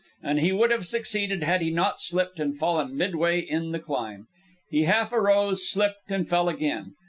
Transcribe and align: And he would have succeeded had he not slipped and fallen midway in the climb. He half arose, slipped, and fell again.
And 0.23 0.39
he 0.39 0.51
would 0.51 0.71
have 0.71 0.87
succeeded 0.87 1.43
had 1.43 1.61
he 1.61 1.69
not 1.69 2.01
slipped 2.01 2.39
and 2.39 2.57
fallen 2.57 2.97
midway 2.97 3.39
in 3.39 3.69
the 3.71 3.77
climb. 3.77 4.25
He 4.67 4.85
half 4.85 5.13
arose, 5.13 5.69
slipped, 5.69 6.09
and 6.09 6.27
fell 6.27 6.49
again. 6.49 6.95